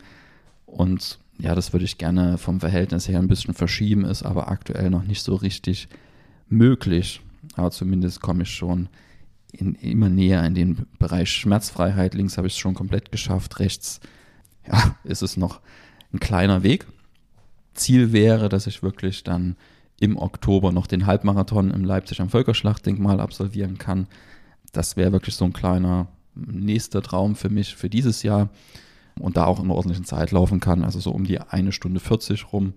Und 0.65 1.19
ja, 1.39 1.57
das 1.57 1.73
würde 1.73 1.85
ich 1.85 1.99
gerne 1.99 2.39
vom 2.39 2.61
Verhältnis 2.61 3.09
her 3.09 3.19
ein 3.19 3.27
bisschen 3.27 3.53
verschieben, 3.53 4.05
ist 4.05 4.23
aber 4.23 4.49
aktuell 4.49 4.89
noch 4.89 5.03
nicht 5.03 5.25
so 5.25 5.35
richtig 5.35 5.89
möglich. 6.49 7.21
Aber 7.57 7.73
zumindest 7.73 8.21
komme 8.21 8.45
ich 8.45 8.51
schon 8.51 8.89
in, 9.51 9.75
immer 9.75 10.09
näher 10.09 10.45
in 10.45 10.55
den 10.55 10.87
Bereich 11.01 11.33
Schmerzfreiheit. 11.33 12.15
Links 12.15 12.37
habe 12.37 12.47
ich 12.47 12.53
es 12.53 12.61
schon 12.61 12.75
komplett 12.75 13.11
geschafft, 13.11 13.59
rechts 13.59 13.99
ja, 14.69 14.95
ist 15.03 15.23
es 15.23 15.37
noch 15.37 15.61
ein 16.13 16.21
kleiner 16.21 16.63
Weg. 16.63 16.87
Ziel 17.77 18.13
wäre, 18.13 18.49
dass 18.49 18.67
ich 18.67 18.83
wirklich 18.83 19.25
dann 19.25 19.57
im 19.99 20.17
Oktober 20.17 20.73
noch 20.73 20.87
den 20.87 21.07
Halbmarathon 21.07 21.71
im 21.71 21.85
Leipzig 21.85 22.21
am 22.21 22.29
Völkerschlachtdenkmal 22.29 23.21
absolvieren 23.21 23.79
kann. 23.79 24.07
Das 24.73 24.97
wäre 24.97 25.13
wirklich 25.13 25.35
so 25.35 25.45
ein 25.45 25.53
kleiner 25.53 26.09
nächster 26.35 27.03
Traum 27.03 27.35
für 27.35 27.49
mich 27.49 27.77
für 27.77 27.89
dieses 27.89 28.23
Jahr 28.23 28.51
und 29.19 29.37
da 29.37 29.47
auch 29.47 29.59
in 29.59 29.67
einer 29.67 29.75
ordentlichen 29.75 30.05
Zeit 30.05 30.33
laufen 30.33 30.61
kann, 30.61 30.85
also 30.85 31.01
so 31.01 31.13
um 31.13 31.25
die 31.25 31.41
eine 31.41 31.73
Stunde 31.73 32.01
40 32.01 32.53
rum. 32.53 32.75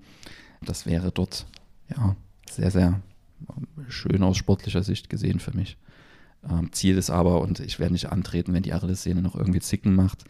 Das 0.61 0.85
wäre 0.85 1.11
dort 1.11 1.45
ja 1.89 2.15
sehr, 2.49 2.71
sehr 2.71 3.01
schön 3.87 4.23
aus 4.23 4.37
sportlicher 4.37 4.83
Sicht 4.83 5.09
gesehen 5.09 5.39
für 5.39 5.55
mich. 5.55 5.77
Ähm, 6.49 6.71
Ziel 6.71 6.97
ist 6.97 7.09
aber, 7.09 7.41
und 7.41 7.59
ich 7.59 7.79
werde 7.79 7.93
nicht 7.93 8.11
antreten, 8.11 8.53
wenn 8.53 8.63
die 8.63 8.73
Achillessehne 8.73 9.21
noch 9.21 9.35
irgendwie 9.35 9.59
zicken 9.59 9.93
macht, 9.93 10.23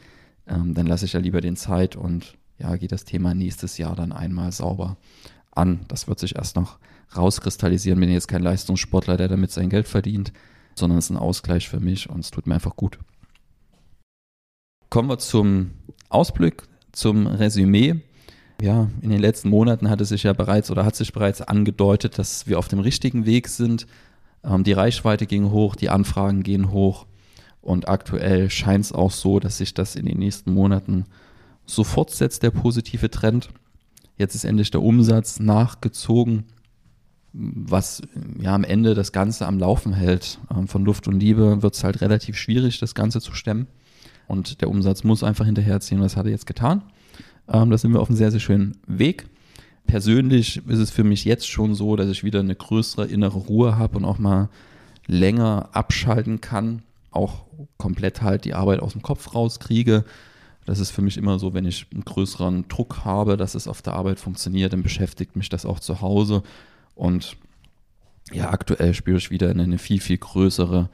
ähm, 0.48 0.74
dann 0.74 0.88
lasse 0.88 1.06
ich 1.06 1.14
ja 1.14 1.20
lieber 1.20 1.42
den 1.42 1.56
Zeit 1.56 1.96
und 1.96 2.36
ja, 2.60 2.76
gehe 2.76 2.88
das 2.88 3.06
Thema 3.06 3.34
nächstes 3.34 3.78
Jahr 3.78 3.96
dann 3.96 4.12
einmal 4.12 4.52
sauber 4.52 4.98
an. 5.52 5.82
Das 5.88 6.08
wird 6.08 6.20
sich 6.20 6.36
erst 6.36 6.56
noch 6.56 6.78
rauskristallisieren. 7.16 8.00
Bin 8.00 8.10
jetzt 8.10 8.28
kein 8.28 8.44
Leistungssportler, 8.44 9.18
der 9.18 9.28
damit 9.28 9.52
sein 9.52 9.70
Geld 9.70 9.88
verdient, 9.88 10.34
sondern 10.76 11.00
es 11.00 11.06
ist 11.06 11.12
ein 11.12 11.18
Ausgleich 11.18 11.70
für 11.70 11.80
mich 11.80 12.10
und 12.10 12.20
es 12.20 12.32
tut 12.32 12.48
mir 12.48 12.56
einfach 12.56 12.76
gut. 12.76 13.00
Kommen 14.90 15.10
wir 15.10 15.20
zum 15.20 15.72
Ausblick, 16.10 16.64
zum 16.92 17.28
Resümee. 17.28 18.02
Ja, 18.62 18.90
in 19.02 19.10
den 19.10 19.22
letzten 19.22 19.50
Monaten 19.50 19.90
hat 19.90 20.02
es 20.02 20.10
sich 20.10 20.24
ja 20.24 20.34
bereits 20.34 20.70
oder 20.70 20.84
hat 20.84 20.96
sich 20.96 21.14
bereits 21.14 21.42
angedeutet, 21.42 22.18
dass 22.18 22.46
wir 22.48 22.60
auf 22.60 22.68
dem 22.68 22.80
richtigen 22.80 23.26
Weg 23.26 23.48
sind, 23.48 23.88
ähm, 24.44 24.64
die 24.64 24.74
Reichweite 24.74 25.26
ging 25.26 25.52
hoch, 25.52 25.76
die 25.76 25.90
Anfragen 25.90 26.44
gehen 26.44 26.72
hoch 26.72 27.06
und 27.62 27.88
aktuell 27.88 28.50
scheint 28.50 28.86
es 28.86 28.92
auch 28.92 29.12
so, 29.12 29.40
dass 29.40 29.58
sich 29.58 29.74
das 29.74 29.96
in 29.96 30.06
den 30.06 30.18
nächsten 30.18 30.54
Monaten 30.54 31.06
so 31.76 31.84
fortsetzt, 31.84 32.44
der 32.44 32.52
positive 32.52 33.10
Trend. 33.10 33.50
Jetzt 34.18 34.36
ist 34.36 34.44
endlich 34.44 34.72
der 34.72 34.82
Umsatz 34.82 35.40
nachgezogen, 35.40 36.46
was 37.32 38.02
ja 38.40 38.56
am 38.56 38.64
Ende 38.64 38.96
das 38.96 39.12
Ganze 39.12 39.46
am 39.46 39.60
Laufen 39.60 39.94
hält. 39.94 40.40
Ähm, 40.54 40.68
von 40.68 40.84
Luft 40.84 41.08
und 41.08 41.20
Liebe 41.20 41.62
wird 41.62 41.76
es 41.76 41.84
halt 41.84 42.02
relativ 42.02 42.38
schwierig, 42.38 42.80
das 42.80 42.96
Ganze 42.96 43.22
zu 43.22 43.34
stemmen. 43.34 43.68
Und 44.28 44.62
der 44.62 44.70
Umsatz 44.70 45.04
muss 45.04 45.24
einfach 45.24 45.46
hinterherziehen. 45.46 46.02
Was 46.02 46.16
hat 46.16 46.26
er 46.26 46.32
jetzt 46.32 46.48
getan? 46.48 46.84
Ähm, 47.48 47.70
da 47.70 47.78
sind 47.78 47.94
wir 47.94 48.02
auf 48.02 48.10
einem 48.10 48.18
sehr, 48.18 48.32
sehr 48.32 48.40
schönen 48.40 48.78
Weg 48.88 49.26
persönlich 49.90 50.62
ist 50.68 50.80
es 50.80 50.92
für 50.92 51.04
mich 51.04 51.26
jetzt 51.26 51.50
schon 51.50 51.74
so, 51.74 51.96
dass 51.96 52.10
ich 52.10 52.24
wieder 52.24 52.40
eine 52.40 52.56
größere 52.56 53.08
innere 53.08 53.40
Ruhe 53.40 53.78
habe 53.78 53.98
und 53.98 54.06
auch 54.06 54.20
mal 54.20 54.50
länger 55.08 55.70
abschalten 55.74 56.42
kann, 56.42 56.84
auch 57.10 57.46
komplett 57.78 58.22
halt 58.22 58.46
die 58.46 58.54
Arbeit 58.54 58.82
aus 58.82 58.94
dem 58.94 59.02
Kopf 59.02 59.34
rauskriege. 59.34 60.06
Das 60.70 60.78
ist 60.78 60.92
für 60.92 61.02
mich 61.02 61.18
immer 61.18 61.40
so, 61.40 61.56
wenn 61.56 61.66
ich 61.66 61.88
einen 61.92 62.06
größeren 62.06 62.68
Druck 62.68 63.04
habe, 63.04 63.38
dass 63.38 63.56
es 63.56 63.68
auf 63.68 63.82
der 63.82 63.94
Arbeit 63.94 64.20
funktioniert, 64.20 64.72
dann 64.72 64.84
beschäftigt 64.84 65.36
mich 65.36 65.50
das 65.50 65.66
auch 65.66 65.80
zu 65.80 66.02
Hause. 66.02 66.44
Und 66.94 67.38
ja, 68.32 68.52
aktuell 68.52 68.94
spüre 68.94 69.18
ich 69.18 69.32
wieder 69.32 69.50
eine 69.50 69.80
viel, 69.80 70.00
viel 70.00 70.20
größere 70.20 70.92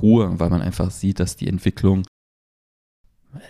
Ruhe, 0.00 0.40
weil 0.40 0.48
man 0.48 0.62
einfach 0.62 0.90
sieht, 0.90 1.20
dass 1.20 1.36
die 1.36 1.46
Entwicklung 1.46 2.04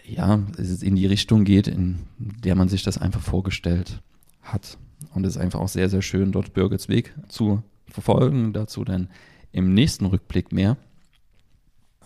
ja, 0.05 0.43
in 0.81 0.97
die 0.97 1.07
Richtung 1.07 1.45
geht, 1.45 1.69
in 1.69 2.01
der 2.19 2.57
man 2.57 2.69
sich 2.69 2.83
das 2.83 2.99
einfach 2.99 3.23
vorgestellt 3.23 4.03
hat. 4.43 4.79
Und 5.15 5.25
es 5.25 5.37
ist 5.37 5.41
einfach 5.41 5.61
auch 5.61 5.69
sehr, 5.69 5.89
sehr 5.89 6.03
schön, 6.03 6.33
dort 6.33 6.55
Birgits 6.55 6.89
Weg 6.89 7.15
zu 7.29 7.63
verfolgen. 7.87 8.53
Dazu 8.53 8.83
dann 8.83 9.11
im 9.53 9.75
nächsten 9.75 10.07
Rückblick 10.07 10.51
mehr. 10.51 10.77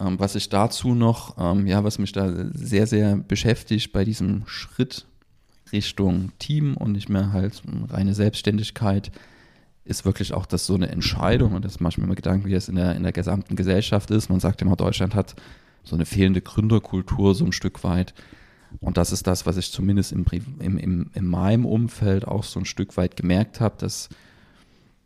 Ähm, 0.01 0.19
was 0.19 0.35
ich 0.35 0.49
dazu 0.49 0.95
noch, 0.95 1.37
ähm, 1.39 1.67
ja, 1.67 1.85
was 1.85 1.99
mich 1.99 2.13
da 2.13 2.33
sehr, 2.53 2.87
sehr 2.87 3.17
beschäftigt 3.17 3.93
bei 3.93 4.05
diesem 4.05 4.43
Schritt 4.47 5.07
Richtung 5.73 6.33
Team 6.39 6.77
und 6.77 6.93
nicht 6.93 7.09
mehr 7.09 7.33
halt 7.33 7.63
reine 7.89 8.15
Selbstständigkeit, 8.15 9.11
ist 9.85 10.05
wirklich 10.05 10.33
auch 10.33 10.47
das 10.47 10.67
so 10.67 10.75
eine 10.75 10.89
Entscheidung 10.89 11.55
und 11.55 11.65
das 11.65 11.81
mache 11.81 11.93
ich 11.93 11.99
mir 11.99 12.05
immer 12.05 12.15
Gedanken, 12.15 12.47
wie 12.47 12.53
das 12.53 12.69
in 12.69 12.77
der, 12.77 12.95
in 12.95 13.03
der 13.03 13.13
gesamten 13.13 13.57
Gesellschaft 13.57 14.11
ist. 14.11 14.29
Man 14.29 14.41
sagt 14.41 14.63
immer, 14.63 14.77
Deutschland 14.77 15.15
hat 15.15 15.35
so 15.83 15.97
eine 15.97 16.07
fehlende 16.07 16.41
Gründerkultur 16.41 17.35
so 17.35 17.45
ein 17.45 17.53
Stück 17.53 17.83
weit. 17.83 18.15
Und 18.81 18.97
das 18.97 19.13
ist 19.13 19.27
das, 19.27 19.45
was 19.45 19.57
ich 19.57 19.71
zumindest 19.71 20.13
im, 20.13 20.25
im, 20.61 20.79
im, 20.79 21.11
in 21.13 21.27
meinem 21.27 21.67
Umfeld 21.67 22.27
auch 22.27 22.45
so 22.45 22.61
ein 22.61 22.65
Stück 22.65 22.97
weit 22.97 23.17
gemerkt 23.17 23.61
habe. 23.61 23.75
Das 23.79 24.09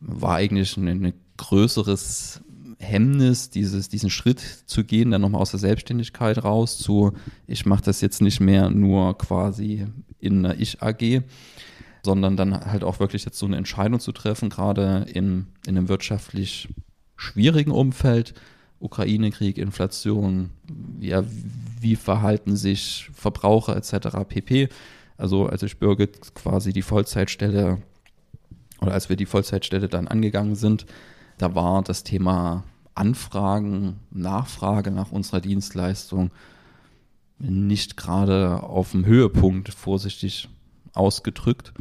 war 0.00 0.36
eigentlich 0.36 0.76
ein, 0.76 0.88
ein 0.88 1.12
größeres 1.36 2.42
Hemmnis, 2.86 3.50
dieses, 3.50 3.88
diesen 3.88 4.10
Schritt 4.10 4.40
zu 4.40 4.84
gehen, 4.84 5.10
dann 5.10 5.20
nochmal 5.20 5.42
aus 5.42 5.50
der 5.50 5.60
Selbstständigkeit 5.60 6.42
raus 6.42 6.78
zu, 6.78 7.12
ich 7.46 7.66
mache 7.66 7.82
das 7.82 8.00
jetzt 8.00 8.22
nicht 8.22 8.40
mehr 8.40 8.70
nur 8.70 9.18
quasi 9.18 9.86
in 10.20 10.44
einer 10.44 10.58
Ich-AG, 10.58 11.22
sondern 12.02 12.36
dann 12.36 12.66
halt 12.66 12.84
auch 12.84 13.00
wirklich 13.00 13.24
jetzt 13.24 13.38
so 13.38 13.46
eine 13.46 13.56
Entscheidung 13.56 14.00
zu 14.00 14.12
treffen, 14.12 14.48
gerade 14.48 15.06
in, 15.12 15.46
in 15.66 15.76
einem 15.76 15.88
wirtschaftlich 15.88 16.68
schwierigen 17.16 17.72
Umfeld, 17.72 18.34
Ukraine-Krieg, 18.78 19.58
Inflation, 19.58 20.50
ja, 21.00 21.24
wie 21.80 21.96
verhalten 21.96 22.56
sich 22.56 23.10
Verbraucher 23.14 23.76
etc. 23.76 24.18
pp. 24.28 24.68
Also 25.16 25.46
als 25.46 25.62
ich 25.62 25.78
Birgit 25.78 26.34
quasi 26.34 26.72
die 26.72 26.82
Vollzeitstelle 26.82 27.82
oder 28.80 28.92
als 28.92 29.08
wir 29.08 29.16
die 29.16 29.26
Vollzeitstelle 29.26 29.88
dann 29.88 30.08
angegangen 30.08 30.54
sind, 30.54 30.86
da 31.38 31.54
war 31.54 31.82
das 31.82 32.04
Thema 32.04 32.64
Anfragen, 32.96 34.00
Nachfrage 34.10 34.90
nach 34.90 35.12
unserer 35.12 35.40
Dienstleistung 35.40 36.30
nicht 37.38 37.96
gerade 37.96 38.62
auf 38.62 38.92
dem 38.92 39.04
Höhepunkt, 39.04 39.68
vorsichtig 39.68 40.48
ausgedrückt. 40.94 41.72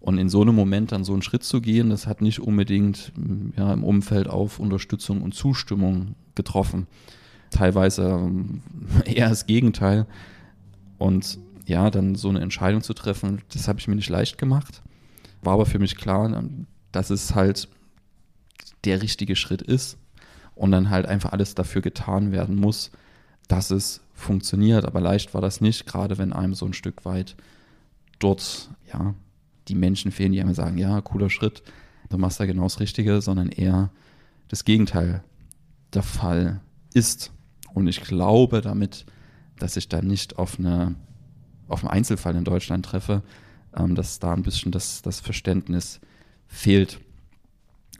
Und 0.00 0.18
in 0.18 0.28
so 0.28 0.42
einem 0.42 0.54
Moment 0.54 0.92
dann 0.92 1.04
so 1.04 1.12
einen 1.12 1.22
Schritt 1.22 1.44
zu 1.44 1.60
gehen, 1.60 1.90
das 1.90 2.06
hat 2.06 2.20
nicht 2.20 2.40
unbedingt 2.40 3.12
ja, 3.56 3.72
im 3.72 3.84
Umfeld 3.84 4.28
auf 4.28 4.58
Unterstützung 4.58 5.22
und 5.22 5.32
Zustimmung 5.32 6.16
getroffen. 6.34 6.88
Teilweise 7.50 8.08
ähm, 8.08 8.62
eher 9.04 9.28
das 9.28 9.46
Gegenteil. 9.46 10.06
Und 10.98 11.38
ja, 11.66 11.90
dann 11.90 12.16
so 12.16 12.28
eine 12.28 12.40
Entscheidung 12.40 12.82
zu 12.82 12.94
treffen, 12.94 13.42
das 13.52 13.68
habe 13.68 13.78
ich 13.78 13.86
mir 13.86 13.94
nicht 13.94 14.10
leicht 14.10 14.38
gemacht. 14.38 14.82
War 15.42 15.54
aber 15.54 15.66
für 15.66 15.78
mich 15.78 15.96
klar, 15.96 16.44
dass 16.90 17.10
es 17.10 17.34
halt 17.34 17.68
der 18.84 19.02
richtige 19.02 19.36
Schritt 19.36 19.62
ist. 19.62 19.96
Und 20.54 20.70
dann 20.72 20.90
halt 20.90 21.06
einfach 21.06 21.32
alles 21.32 21.54
dafür 21.54 21.82
getan 21.82 22.32
werden 22.32 22.56
muss, 22.56 22.90
dass 23.48 23.70
es 23.70 24.00
funktioniert. 24.14 24.84
Aber 24.84 25.00
leicht 25.00 25.34
war 25.34 25.40
das 25.40 25.60
nicht, 25.60 25.86
gerade 25.86 26.18
wenn 26.18 26.32
einem 26.32 26.54
so 26.54 26.66
ein 26.66 26.74
Stück 26.74 27.04
weit 27.04 27.36
dort, 28.18 28.70
ja, 28.92 29.14
die 29.68 29.74
Menschen 29.74 30.10
fehlen, 30.12 30.32
die 30.32 30.40
einem 30.40 30.54
sagen, 30.54 30.78
ja, 30.78 31.00
cooler 31.00 31.30
Schritt, 31.30 31.62
du 32.10 32.18
machst 32.18 32.40
da 32.40 32.46
genau 32.46 32.64
das 32.64 32.80
Richtige, 32.80 33.20
sondern 33.20 33.48
eher 33.48 33.90
das 34.48 34.64
Gegenteil 34.64 35.22
der 35.94 36.02
Fall 36.02 36.60
ist. 36.94 37.32
Und 37.74 37.86
ich 37.86 38.02
glaube 38.02 38.60
damit, 38.60 39.06
dass 39.58 39.76
ich 39.76 39.88
da 39.88 40.02
nicht 40.02 40.38
auf 40.38 40.58
eine 40.58 40.94
auf 41.72 41.82
einen 41.82 41.90
Einzelfall 41.90 42.36
in 42.36 42.44
Deutschland 42.44 42.84
treffe, 42.84 43.22
ähm, 43.76 43.94
dass 43.94 44.18
da 44.18 44.32
ein 44.32 44.42
bisschen 44.42 44.72
das, 44.72 45.02
das 45.02 45.20
Verständnis 45.20 46.00
fehlt. 46.46 47.00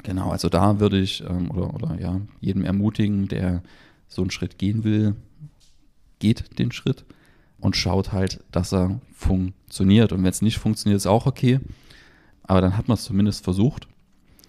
Genau, 0.03 0.31
also 0.31 0.49
da 0.49 0.81
würde 0.81 1.01
ich 1.01 1.23
ähm, 1.23 1.51
oder, 1.51 1.75
oder 1.75 2.01
ja, 2.01 2.21
jedem 2.41 2.65
ermutigen, 2.65 3.29
der 3.29 3.63
so 4.09 4.23
einen 4.23 4.31
Schritt 4.31 4.59
gehen 4.59 4.85
will, 4.85 5.15
geht 6.19 6.59
den 6.59 6.73
Schritt 6.73 7.05
und 7.61 7.77
schaut 7.77 8.13
halt, 8.13 8.43
dass 8.51 8.73
er 8.73 9.01
funktioniert. 9.13 10.13
Und 10.13 10.23
wenn 10.23 10.31
es 10.31 10.43
nicht 10.43 10.59
funktioniert, 10.59 10.97
ist 10.97 11.07
auch 11.07 11.27
okay. 11.27 11.61
Aber 12.43 12.61
dann 12.61 12.77
hat 12.77 12.89
man 12.89 12.97
es 12.97 13.05
zumindest 13.05 13.45
versucht. 13.45 13.87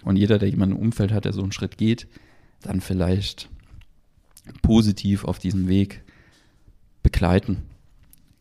Und 0.04 0.18
jeder, 0.18 0.40
der 0.40 0.50
jemanden 0.50 0.76
im 0.76 0.82
Umfeld 0.82 1.12
hat, 1.12 1.26
der 1.26 1.34
so 1.34 1.42
einen 1.42 1.52
Schritt 1.52 1.78
geht, 1.78 2.08
dann 2.62 2.82
vielleicht 2.82 3.50
positiv 4.62 5.26
auf 5.26 5.40
diesem 5.40 5.68
Weg 5.68 6.02
begleiten. 7.04 7.62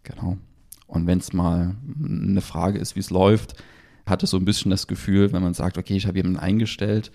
Genau. 0.02 0.38
Und 0.86 1.06
wenn 1.06 1.18
es 1.18 1.32
mal 1.32 1.76
eine 2.02 2.40
Frage 2.40 2.78
ist, 2.78 2.96
wie 2.96 3.00
es 3.00 3.10
läuft, 3.10 3.62
hatte 4.06 4.26
so 4.26 4.36
ein 4.36 4.44
bisschen 4.44 4.70
das 4.70 4.86
Gefühl, 4.86 5.32
wenn 5.32 5.42
man 5.42 5.54
sagt, 5.54 5.78
okay, 5.78 5.96
ich 5.96 6.06
habe 6.06 6.18
jemanden 6.18 6.38
eingestellt, 6.38 7.12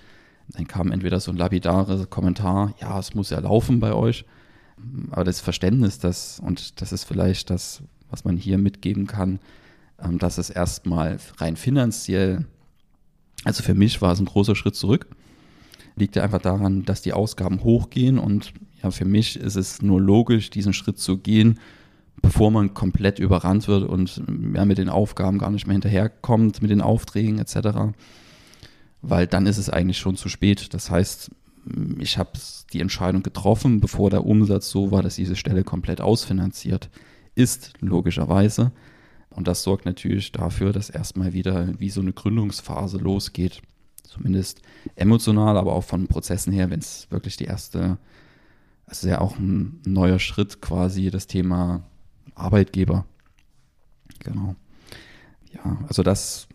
dann 0.50 0.68
kam 0.68 0.92
entweder 0.92 1.20
so 1.20 1.32
ein 1.32 1.38
lapidares 1.38 2.10
Kommentar, 2.10 2.74
ja, 2.80 2.98
es 3.00 3.14
muss 3.14 3.30
ja 3.30 3.40
laufen 3.40 3.80
bei 3.80 3.94
euch. 3.94 4.26
Aber 5.12 5.24
das 5.24 5.42
Verständnis, 5.42 6.00
das, 6.00 6.40
und 6.40 6.82
das 6.82 6.92
ist 6.92 7.04
vielleicht 7.04 7.50
das, 7.50 7.82
was 8.10 8.24
man 8.26 8.38
hier 8.38 8.58
mitgeben 8.58 9.08
kann, 9.08 9.40
ähm, 10.02 10.20
dass 10.20 10.38
es 10.38 10.50
erstmal 10.50 11.18
rein 11.38 11.58
finanziell, 11.58 12.46
also 13.44 13.64
für 13.64 13.74
mich 13.74 14.02
war 14.02 14.14
es 14.14 14.20
ein 14.20 14.26
großer 14.26 14.56
Schritt 14.56 14.76
zurück, 14.76 15.08
liegt 15.96 16.16
ja 16.16 16.24
einfach 16.24 16.42
daran, 16.42 16.86
dass 16.86 17.02
die 17.02 17.14
Ausgaben 17.14 17.64
hochgehen 17.64 18.20
und 18.20 18.54
ja, 18.84 18.92
für 18.92 19.06
mich 19.06 19.38
ist 19.38 19.56
es 19.56 19.82
nur 19.82 20.00
logisch, 20.00 20.52
diesen 20.52 20.74
Schritt 20.74 21.00
zu 21.00 21.18
gehen, 21.18 21.60
bevor 22.22 22.52
man 22.52 22.74
komplett 22.74 23.20
überrannt 23.20 23.68
wird 23.68 23.88
und 23.88 24.22
ja, 24.54 24.66
mit 24.66 24.78
den 24.78 24.90
Aufgaben 24.90 25.38
gar 25.38 25.52
nicht 25.52 25.68
mehr 25.68 25.74
hinterherkommt, 25.74 26.62
mit 26.62 26.72
den 26.72 26.82
Aufträgen 26.82 27.40
etc. 27.40 27.96
Weil 29.02 29.28
dann 29.28 29.46
ist 29.46 29.58
es 29.58 29.70
eigentlich 29.70 30.00
schon 30.00 30.16
zu 30.16 30.30
spät. 30.30 30.74
Das 30.74 30.90
heißt, 30.90 31.32
ich 32.00 32.18
habe 32.18 32.32
die 32.74 32.82
Entscheidung 32.82 33.24
getroffen, 33.24 33.80
bevor 33.80 34.10
der 34.10 34.26
Umsatz 34.26 34.70
so 34.70 34.92
war, 34.92 35.04
dass 35.04 35.16
diese 35.16 35.36
Stelle 35.36 35.64
komplett 35.64 36.02
ausfinanziert 36.02 36.90
ist, 37.36 37.74
logischerweise. 37.80 38.72
Und 39.30 39.48
das 39.48 39.64
sorgt 39.64 39.86
natürlich 39.86 40.32
dafür, 40.32 40.74
dass 40.74 40.90
erstmal 40.90 41.34
wieder 41.34 41.80
wie 41.80 41.90
so 41.90 42.02
eine 42.02 42.14
Gründungsphase 42.14 42.98
losgeht. 42.98 43.62
Zumindest 44.04 44.62
emotional, 44.96 45.58
aber 45.58 45.74
auch 45.74 45.84
von 45.84 46.08
Prozessen 46.08 46.54
her, 46.54 46.72
wenn 46.72 46.80
es 46.80 47.08
wirklich 47.12 47.38
die 47.38 47.44
erste, 47.46 47.98
es 48.88 49.04
ist 49.04 49.10
ja 49.10 49.22
auch 49.22 49.38
ein 49.38 49.82
neuer 49.86 50.18
Schritt 50.18 50.62
quasi, 50.62 51.12
das 51.12 51.28
Thema 51.28 51.84
Arbeitgeber. 52.38 53.06
Genau. 54.20 54.56
Ja, 55.54 55.78
also 55.88 56.04
das 56.04 56.48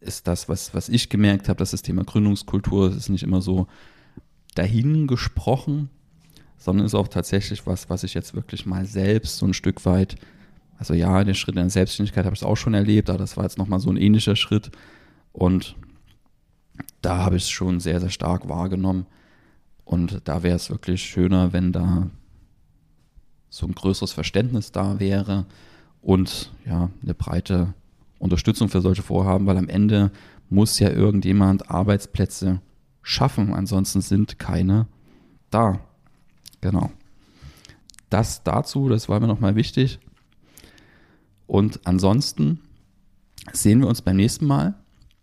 ist 0.00 0.26
das, 0.26 0.48
was, 0.48 0.74
was 0.74 0.88
ich 0.88 1.08
gemerkt 1.08 1.48
habe, 1.48 1.58
dass 1.58 1.70
das 1.70 1.82
Thema 1.82 2.04
Gründungskultur 2.04 2.94
ist 2.94 3.08
nicht 3.08 3.22
immer 3.22 3.42
so 3.42 3.66
dahin 4.54 5.06
gesprochen, 5.06 5.90
sondern 6.58 6.86
ist 6.86 6.94
auch 6.94 7.08
tatsächlich 7.08 7.66
was, 7.66 7.90
was 7.90 8.04
ich 8.04 8.14
jetzt 8.14 8.34
wirklich 8.34 8.66
mal 8.66 8.86
selbst 8.86 9.38
so 9.38 9.46
ein 9.46 9.54
Stück 9.54 9.84
weit, 9.84 10.16
also 10.78 10.94
ja, 10.94 11.22
den 11.24 11.34
Schritt 11.34 11.56
in 11.56 11.62
der 11.62 11.70
Selbstständigkeit 11.70 12.24
habe 12.24 12.36
ich 12.36 12.44
auch 12.44 12.56
schon 12.56 12.74
erlebt, 12.74 13.08
aber 13.10 13.18
das 13.18 13.36
war 13.36 13.44
jetzt 13.44 13.58
nochmal 13.58 13.80
so 13.80 13.90
ein 13.90 13.96
ähnlicher 13.96 14.36
Schritt 14.36 14.70
und 15.32 15.76
da 17.02 17.18
habe 17.18 17.36
ich 17.36 17.44
es 17.44 17.50
schon 17.50 17.80
sehr, 17.80 18.00
sehr 18.00 18.10
stark 18.10 18.48
wahrgenommen 18.48 19.06
und 19.84 20.20
da 20.24 20.42
wäre 20.42 20.56
es 20.56 20.70
wirklich 20.70 21.02
schöner, 21.02 21.52
wenn 21.52 21.72
da 21.72 22.10
so 23.54 23.66
ein 23.66 23.74
größeres 23.74 24.12
Verständnis 24.12 24.72
da 24.72 24.98
wäre 24.98 25.46
und 26.02 26.52
ja, 26.66 26.90
eine 27.02 27.14
breite 27.14 27.72
Unterstützung 28.18 28.68
für 28.68 28.80
solche 28.80 29.02
Vorhaben, 29.02 29.46
weil 29.46 29.56
am 29.56 29.68
Ende 29.68 30.10
muss 30.50 30.80
ja 30.80 30.90
irgendjemand 30.90 31.70
Arbeitsplätze 31.70 32.60
schaffen, 33.00 33.54
ansonsten 33.54 34.00
sind 34.00 34.40
keine 34.40 34.88
da. 35.50 35.78
Genau. 36.62 36.90
Das 38.10 38.42
dazu, 38.42 38.88
das 38.88 39.08
war 39.08 39.20
mir 39.20 39.28
nochmal 39.28 39.54
wichtig. 39.54 40.00
Und 41.46 41.80
ansonsten 41.84 42.60
sehen 43.52 43.80
wir 43.80 43.86
uns 43.86 44.02
beim 44.02 44.16
nächsten 44.16 44.46
Mal. 44.46 44.74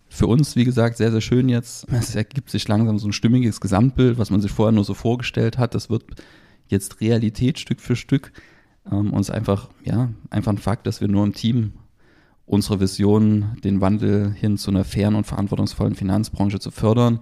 Für 0.08 0.28
uns, 0.28 0.56
wie 0.56 0.64
gesagt, 0.64 0.96
sehr, 0.96 1.12
sehr 1.12 1.22
schön 1.22 1.50
jetzt. 1.50 1.86
Es 1.92 2.16
ergibt 2.16 2.50
sich 2.50 2.66
langsam 2.70 2.98
so 2.98 3.10
ein 3.10 3.14
stimmiges 3.14 3.60
Gesamtbild, 3.60 4.18
was 4.18 4.30
man 4.30 4.40
sich 4.40 4.52
vorher 4.52 4.72
nur 4.72 4.86
so 4.86 4.94
vorgestellt 4.94 5.58
hat. 5.58 5.76
Das 5.76 5.90
wird 5.90 6.06
jetzt 6.72 7.02
Realität 7.02 7.60
Stück 7.60 7.82
für 7.82 7.96
Stück. 7.96 8.32
Ähm, 8.90 9.14
und 9.14 9.20
es 9.20 9.30
ist 9.30 9.36
einfach, 9.36 9.70
ja, 9.84 10.10
einfach 10.30 10.52
ein 10.52 10.58
Fakt, 10.58 10.88
dass 10.88 11.02
wir 11.02 11.08
nur 11.08 11.24
im 11.24 11.34
Team 11.34 11.74
unsere 12.46 12.80
Vision, 12.80 13.58
den 13.64 13.80
Wandel 13.80 14.32
hin 14.34 14.58
zu 14.58 14.72
einer 14.72 14.84
fairen 14.84 15.16
und 15.16 15.26
verantwortungsvollen 15.26 15.96
Finanzbranche 15.96 16.60
zu 16.60 16.72
fördern, 16.72 17.20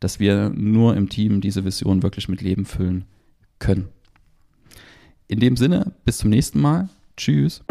dass 0.00 0.20
wir 0.20 0.50
nur 0.50 0.96
im 0.96 1.08
Team 1.08 1.40
diese 1.40 1.64
Vision 1.64 2.02
wirklich 2.02 2.28
mit 2.28 2.42
Leben 2.42 2.66
füllen 2.66 3.06
können. 3.58 3.88
In 5.28 5.40
dem 5.40 5.56
Sinne, 5.56 5.92
bis 6.04 6.18
zum 6.18 6.30
nächsten 6.30 6.60
Mal. 6.60 6.88
Tschüss. 7.16 7.64